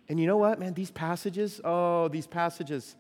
[0.08, 0.76] And you know what, man?
[0.76, 2.96] These passages, oh, these passages,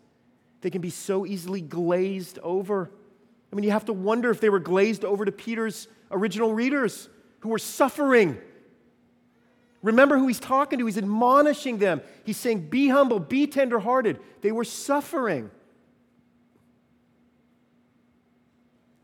[0.61, 2.89] they can be so easily glazed over.
[3.53, 7.09] I mean, you have to wonder if they were glazed over to Peter's original readers
[7.41, 8.39] who were suffering
[9.81, 10.85] Remember who he's talking to.
[10.85, 12.01] He's admonishing them.
[12.25, 14.19] He's saying, Be humble, be tenderhearted.
[14.41, 15.51] They were suffering.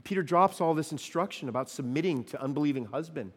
[0.06, 3.34] Peter drops all this instruction about submitting to unbelieving husband,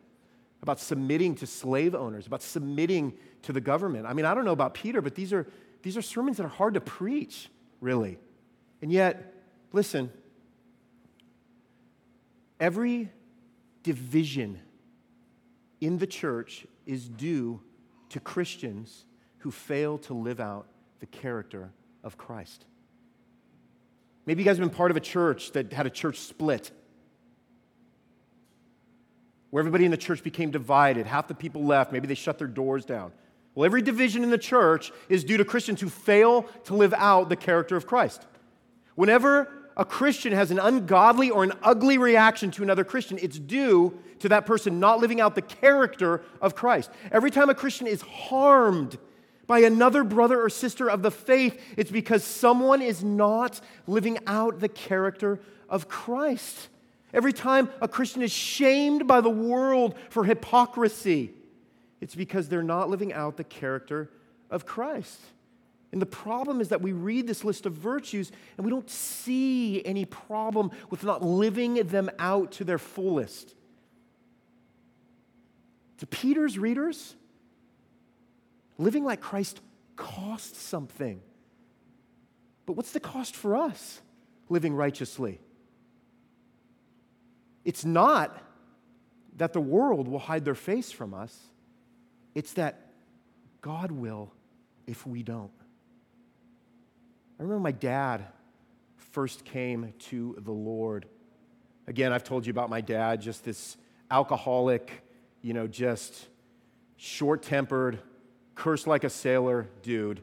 [0.63, 4.07] about submitting to slave owners, about submitting to the government.
[4.07, 5.47] I mean, I don't know about Peter, but these are,
[5.83, 7.49] these are sermons that are hard to preach,
[7.81, 8.19] really.
[8.83, 9.35] And yet,
[9.73, 10.13] listen,
[12.61, 13.11] every
[13.83, 14.61] division
[15.81, 17.63] in the church is due
[18.11, 19.07] to Christians
[19.39, 20.67] who fail to live out
[21.01, 21.71] the character
[22.05, 22.67] of Christ.
[24.29, 26.71] Maybe you guys have been part of a church that had a church split,
[29.49, 31.07] where everybody in the church became divided.
[31.07, 31.93] Half the people left.
[31.93, 33.13] Maybe they shut their doors down.
[33.55, 37.31] Well, every division in the church is due to Christians who fail to live out
[37.31, 38.27] the character of Christ.
[38.97, 43.99] Whenever a Christian has an ungodly or an ugly reaction to another Christian, it's due
[44.19, 46.91] to that person not living out the character of Christ.
[47.11, 48.99] Every time a Christian is harmed
[49.49, 54.61] by another brother or sister of the faith, it's because someone is not living out
[54.61, 56.69] the character of Christ.
[57.13, 61.33] Every time a Christian is shamed by the world for hypocrisy,
[62.01, 64.11] it's because they're not living out the character
[64.51, 65.19] of Christ.
[65.93, 69.83] And the problem is that we read this list of virtues and we don't see
[69.87, 73.55] any problem with not living them out to their fullest.
[75.99, 77.15] To Peter's readers,
[78.79, 79.61] living like Christ
[79.97, 81.21] costs something.
[82.65, 84.01] But what's the cost for us
[84.49, 85.41] living righteously?
[87.65, 88.43] It's not
[89.37, 91.37] that the world will hide their face from us,
[92.35, 92.93] it's that
[93.61, 94.33] God will
[94.87, 95.51] if we don't.
[97.39, 98.27] I remember my dad
[98.97, 101.07] first came to the Lord.
[101.87, 103.77] Again, I've told you about my dad, just this
[104.11, 105.05] alcoholic,
[105.41, 106.27] you know, just
[106.97, 108.01] short tempered,
[108.59, 110.21] curse like a sailor dude.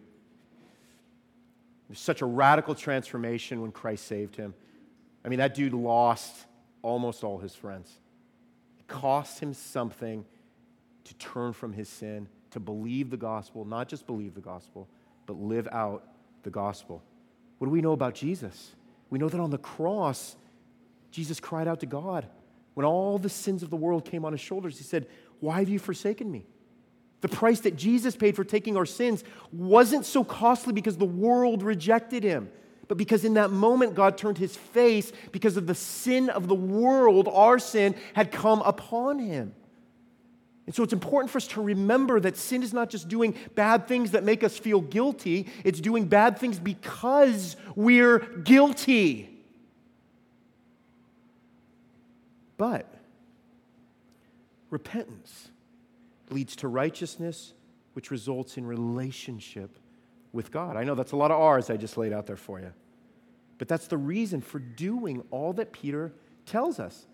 [1.93, 4.53] Such a radical transformation when Christ saved him.
[5.23, 6.45] I mean, that dude lost
[6.81, 7.97] almost all his friends.
[8.77, 10.25] It cost him something
[11.05, 14.89] to turn from his sin, to believe the gospel, not just believe the gospel,
[15.25, 16.03] but live out
[16.43, 17.01] the gospel.
[17.59, 18.75] What do we know about Jesus?
[19.09, 20.35] We know that on the cross,
[21.09, 22.27] Jesus cried out to God.
[22.73, 25.07] When all the sins of the world came on his shoulders, he said,
[25.39, 26.45] Why have you forsaken me?
[27.25, 31.63] The price that Jesus paid for taking our sins wasn't so costly because the world
[31.63, 32.51] rejected him,
[32.87, 36.53] but because in that moment God turned his face because of the sin of the
[36.53, 39.55] world, our sin had come upon him.
[40.67, 43.87] And so it's important for us to remember that sin is not just doing bad
[43.87, 49.43] things that make us feel guilty, it's doing bad things because we're guilty.
[52.55, 52.85] But
[54.69, 55.49] repentance
[56.29, 57.53] leads to righteousness,
[57.93, 59.77] which results in relationship
[60.33, 60.75] with God.
[60.75, 62.73] I know that's a lot of R's I just laid out there for you.
[63.57, 66.11] But that's the reason for doing all that Peter
[66.45, 67.05] tells us.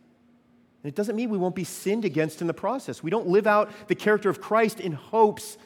[0.84, 3.04] And it doesn't mean we won't be sinned against in the process.
[3.04, 5.58] We don't live out the character of Christ in hopes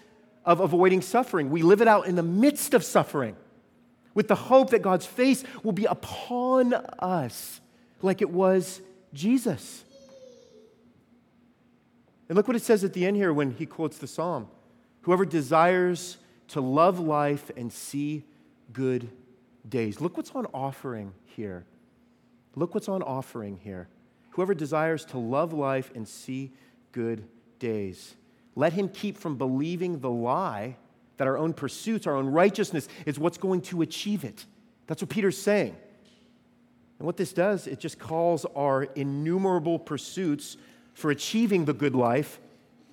[0.43, 1.49] of avoiding suffering.
[1.49, 3.37] We live it out in the midst of suffering
[4.13, 7.61] with the hope that God's face will be upon us
[8.01, 8.81] like it was
[9.13, 9.84] Jesus.
[12.27, 14.47] And look what it says at the end here when he quotes the psalm
[15.01, 16.17] Whoever desires
[16.49, 18.23] to love life and see
[18.73, 19.09] good
[19.67, 20.01] days.
[20.01, 21.65] Look what's on offering here.
[22.55, 23.87] Look what's on offering here.
[24.31, 26.51] Whoever desires to love life and see
[26.91, 27.23] good
[27.59, 28.15] days.
[28.55, 30.77] Let him keep from believing the lie
[31.17, 34.45] that our own pursuits, our own righteousness is what's going to achieve it.
[34.87, 35.75] That's what Peter's saying.
[36.99, 40.57] And what this does, it just calls our innumerable pursuits
[40.95, 42.39] for achieving the good life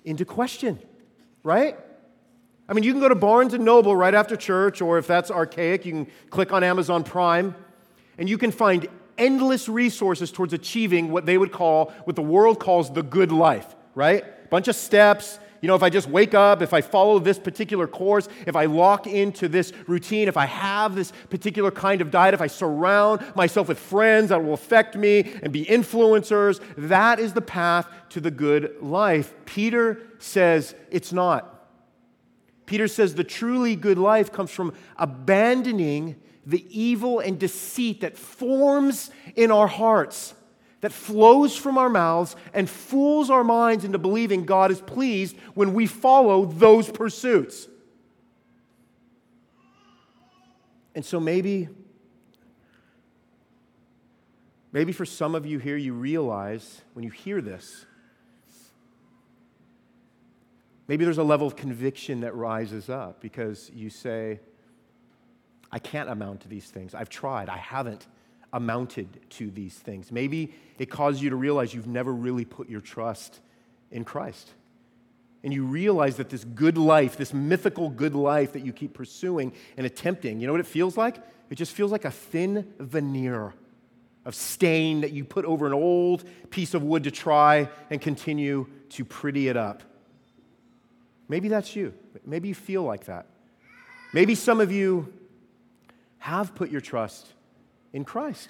[0.05, 0.77] into question,
[1.41, 1.77] right?
[2.69, 5.31] I mean, you can go to Barnes and Noble right after church, or if that's
[5.31, 7.55] archaic, you can click on Amazon Prime,
[8.17, 8.87] and you can find
[9.17, 13.75] endless resources towards achieving what they would call, what the world calls the good life,
[13.95, 14.49] right?
[14.49, 15.39] Bunch of steps.
[15.63, 18.65] You know, if I just wake up, if I follow this particular course, if I
[18.65, 23.23] lock into this routine, if I have this particular kind of diet, if I surround
[23.33, 28.19] myself with friends that will affect me and be influencers, that is the path to
[28.19, 29.33] the good life.
[29.45, 31.65] Peter says it's not.
[32.65, 39.11] Peter says the truly good life comes from abandoning the evil and deceit that forms
[39.37, 40.33] in our hearts,
[40.83, 45.73] that flows from our mouths and fools our minds into believing God is pleased when
[45.73, 47.69] we follow those pursuits.
[50.93, 51.69] And so maybe,
[54.73, 57.85] maybe for some of you here, you realize when you hear this,
[60.89, 64.41] maybe there's a level of conviction that rises up because you say,
[65.71, 66.93] I can't amount to these things.
[66.93, 67.47] I've tried.
[67.47, 68.05] I haven't
[68.53, 70.11] amounted to these things.
[70.11, 73.39] Maybe it caused you to realize you've never really put your trust
[73.91, 74.51] in Christ.
[75.43, 79.51] And you realize that this good life, this mythical good life that you keep pursuing
[79.75, 81.17] and attempting, you know what it feels like?
[81.49, 83.53] It just feels like a thin veneer
[84.25, 88.67] of stain that you put over an old piece of wood to try and continue
[88.89, 89.83] to pretty it up.
[91.27, 91.93] Maybe that's you.
[92.25, 93.25] Maybe you feel like that.
[94.13, 95.11] Maybe some of you
[96.19, 97.32] have put your trust
[97.93, 98.49] in Christ.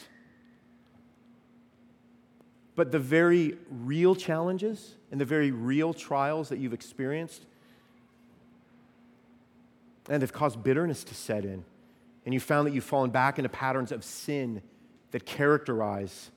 [2.75, 7.45] But the very real challenges and the very real trials that you've experienced
[10.09, 11.63] and have caused bitterness to set in,
[12.25, 14.61] and you found that you've fallen back into patterns of sin
[15.11, 16.31] that characterize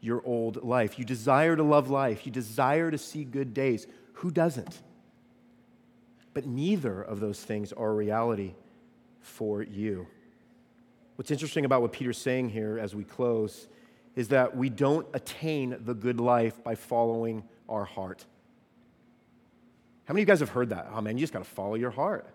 [0.00, 0.98] your old life.
[0.98, 3.86] You desire to love life, you desire to see good days.
[4.14, 4.80] Who doesn't?
[6.32, 8.54] But neither of those things are reality
[9.20, 10.06] for you.
[11.16, 13.68] What's interesting about what Peter's saying here as we close
[14.14, 18.24] is that we don't attain the good life by following our heart.
[20.04, 20.88] How many of you guys have heard that?
[20.94, 22.28] Oh man, you just got to follow your heart.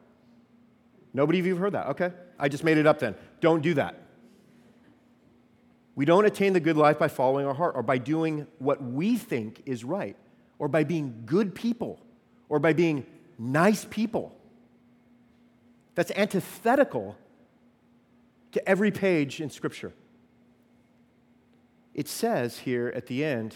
[1.13, 1.87] Nobody of you have heard that?
[1.87, 3.15] Okay, I just made it up then.
[3.39, 3.97] Don't do that.
[5.95, 9.17] We don't attain the good life by following our heart or by doing what we
[9.17, 10.15] think is right
[10.57, 11.99] or by being good people
[12.49, 13.05] or by being
[13.37, 14.35] nice people.
[15.95, 17.17] That's antithetical
[18.51, 19.93] to every page in Scripture.
[21.93, 23.55] It says here at the end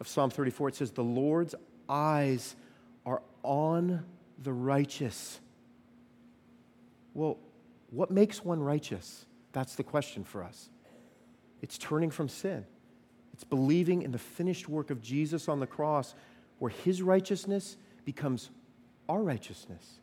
[0.00, 1.54] of Psalm 34, it says, The Lord's
[1.88, 2.54] eyes
[3.04, 4.04] are on
[4.42, 5.40] the righteous.
[7.14, 7.38] Well,
[7.90, 9.26] what makes one righteous?
[9.52, 10.68] That's the question for us.
[11.60, 12.64] It's turning from sin.
[13.34, 16.14] It's believing in the finished work of Jesus on the cross,
[16.58, 18.50] where his righteousness becomes
[19.08, 19.98] our righteousness,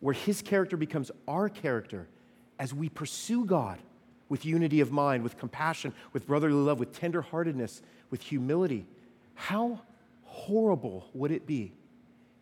[0.00, 2.08] where his character becomes our character
[2.60, 3.78] as we pursue God
[4.28, 7.80] with unity of mind, with compassion, with brotherly love, with tenderheartedness,
[8.10, 8.86] with humility.
[9.34, 9.80] How
[10.24, 11.72] horrible would it be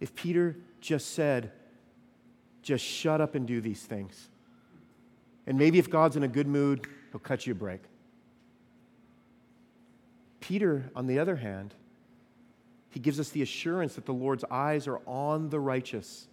[0.00, 1.52] if Peter just said,
[2.62, 4.28] just shut up and do these things?
[5.46, 7.80] And maybe if God's in a good mood, he'll cut you a break.
[10.40, 11.74] Peter, on the other hand,
[12.90, 16.26] he gives us the assurance that the Lord's eyes are on the righteous.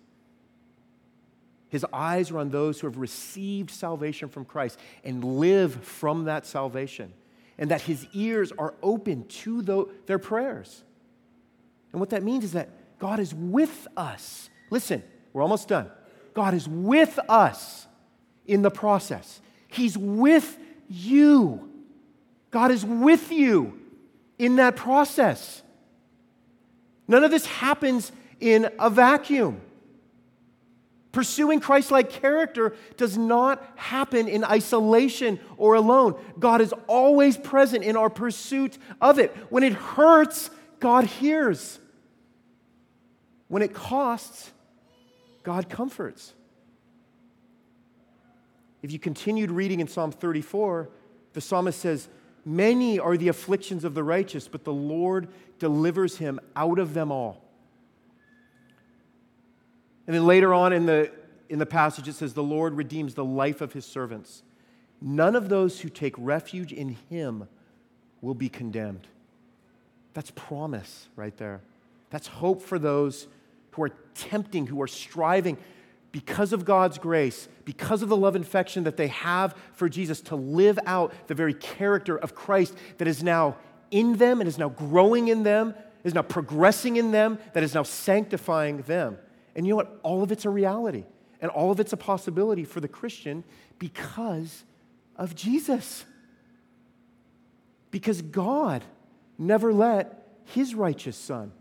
[1.76, 6.46] His eyes are on those who have received salvation from Christ and live from that
[6.46, 7.12] salvation,
[7.58, 10.86] and that his ears are open to the, their prayers.
[11.92, 14.50] And what that means is that God is with us.
[14.70, 15.04] Listen,
[15.34, 15.92] we're almost done.
[16.34, 17.88] God is with us
[18.46, 19.42] in the process.
[19.68, 20.58] He's with
[20.88, 21.70] you.
[22.52, 23.78] God is with you
[24.40, 25.62] in that process.
[27.06, 29.60] None of this happens in a vacuum.
[31.16, 36.22] Pursuing Christ like character does not happen in isolation or alone.
[36.38, 39.34] God is always present in our pursuit of it.
[39.50, 40.50] When it hurts,
[40.82, 41.80] God hears.
[43.48, 44.52] When it costs,
[45.44, 46.34] God comforts.
[48.82, 50.90] If you continued reading in Psalm 34,
[51.32, 52.10] the psalmist says,
[52.44, 57.10] Many are the afflictions of the righteous, but the Lord delivers him out of them
[57.10, 57.45] all.
[60.08, 61.12] And then later on in the,
[61.50, 64.44] in the passage, it says, The Lord redeems the life of his servants.
[65.02, 67.48] None of those who take refuge in him
[68.22, 69.08] will be condemned.
[70.14, 71.62] That's promise right there.
[72.10, 73.28] That's hope for those
[73.72, 75.58] who are tempting, who are striving
[76.12, 80.22] because of God's grace, because of the love and affection that they have for Jesus,
[80.22, 83.58] to live out the very character of Christ that is now
[83.92, 85.74] in them and is now growing in them,
[86.06, 89.18] is now progressing in them, that is now sanctifying them.
[89.56, 90.00] And you know what?
[90.04, 91.06] All of it's a reality,
[91.42, 93.44] and all of it's a possibility for the Christian
[93.80, 94.64] because
[95.16, 96.06] of Jesus.
[97.92, 98.84] Because God
[99.38, 101.52] never let his righteous son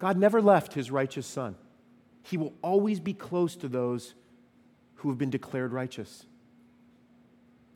[0.00, 1.54] God never left his righteous son.
[2.22, 4.14] He will always be close to those
[4.96, 6.24] who have been declared righteous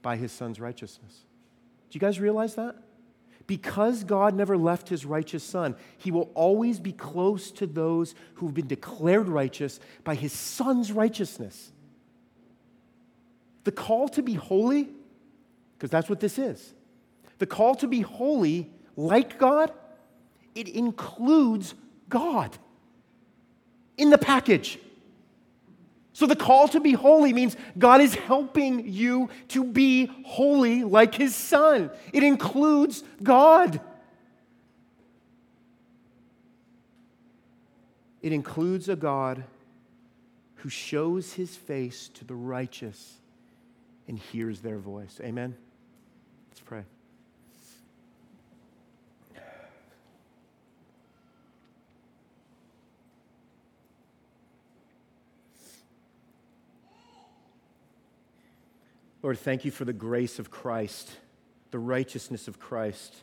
[0.02, 1.24] by his son's righteousness.
[1.90, 2.76] Do you guys realize that?
[3.46, 8.46] Because God never left his righteous son, he will always be close to those who
[8.46, 11.72] have been declared righteous by his son's righteousness.
[13.64, 14.88] The call to be holy,
[15.76, 16.72] because that's what this is,
[17.38, 19.72] the call to be holy like God,
[20.54, 21.74] it includes
[22.08, 22.56] God
[23.96, 24.78] in the package.
[26.14, 31.12] So the call to be holy means God is helping you to be holy like
[31.12, 31.90] his son.
[32.12, 33.80] It includes God.
[38.22, 39.42] It includes a God
[40.54, 43.18] who shows his face to the righteous
[44.06, 45.20] and hears their voice.
[45.20, 45.56] Amen.
[46.48, 46.84] Let's pray.
[59.24, 61.16] Lord, thank you for the grace of Christ,
[61.70, 63.22] the righteousness of Christ,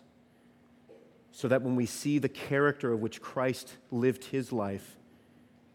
[1.32, 4.97] so that when we see the character of which Christ lived his life,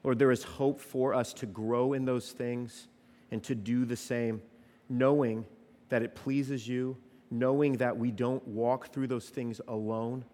[0.03, 2.89] Lord, there is hope for us to grow in those things
[3.31, 4.43] and to do the same,
[4.89, 5.47] knowing
[5.91, 6.97] that it pleases you,
[7.31, 10.25] knowing that we don't walk through those things alone,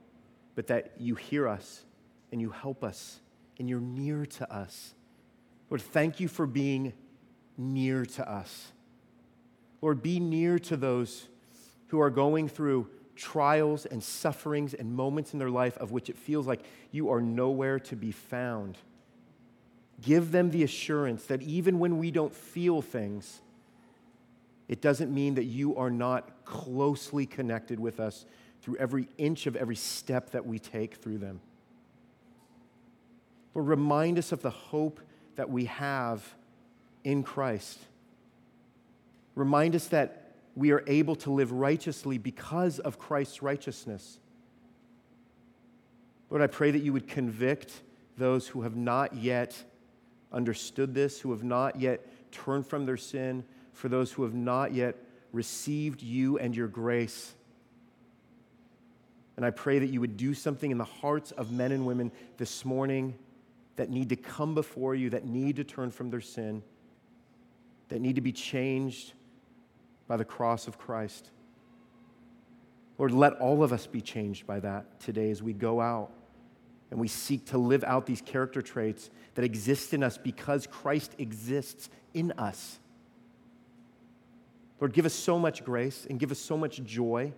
[0.54, 1.84] but that you hear us
[2.30, 3.20] and you help us
[3.58, 4.94] and you're near to us.
[5.68, 6.94] Lord, thank you for being
[7.58, 8.72] near to us.
[9.82, 11.28] Lord, be near to those
[11.88, 16.16] who are going through trials and sufferings and moments in their life of which it
[16.16, 18.78] feels like you are nowhere to be found.
[20.00, 23.40] Give them the assurance that even when we don't feel things,
[24.68, 28.24] it doesn't mean that you are not closely connected with us
[28.62, 31.40] through every inch of every step that we take through them.
[33.54, 35.00] Lord, remind us of the hope
[35.36, 36.34] that we have
[37.04, 37.78] in Christ.
[39.34, 44.18] Remind us that we are able to live righteously because of Christ's righteousness.
[46.28, 47.72] Lord, I pray that you would convict
[48.16, 49.62] those who have not yet
[50.30, 54.72] understood this, who have not yet turned from their sin, for those who have not
[54.72, 54.96] yet
[55.32, 57.34] received you and your grace.
[59.36, 62.12] And I pray that you would do something in the hearts of men and women
[62.36, 63.18] this morning
[63.76, 66.62] that need to come before you, that need to turn from their sin,
[67.88, 69.14] that need to be changed
[70.12, 71.30] by the cross of Christ.
[72.98, 76.10] Lord, let all of us be changed by that today as we go out
[76.90, 81.14] and we seek to live out these character traits that exist in us because Christ
[81.16, 82.78] exists in us.
[84.82, 87.32] Lord, give us so much grace and give us so much joy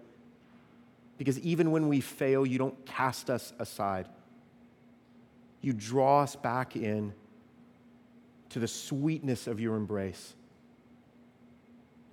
[1.16, 4.08] because even when we fail, you don't cast us aside.
[5.60, 7.14] You draw us back in
[8.48, 10.34] to the sweetness of your embrace.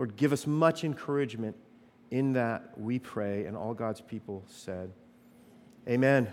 [0.02, 1.56] Lord, give us much encouragement
[2.10, 4.92] in that, we pray, and all God's people said,
[5.88, 6.28] Amen.